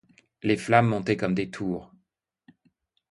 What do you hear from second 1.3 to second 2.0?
des tours.